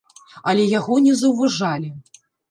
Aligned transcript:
Але 0.53 0.63
яго 0.69 0.95
не 1.07 1.13
заўважалі. 1.19 1.91